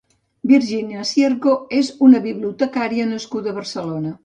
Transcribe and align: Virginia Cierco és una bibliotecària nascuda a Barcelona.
Virginia 0.51 1.03
Cierco 1.09 1.53
és 1.81 1.93
una 2.09 2.23
bibliotecària 2.25 3.09
nascuda 3.13 3.55
a 3.55 3.57
Barcelona. 3.63 4.19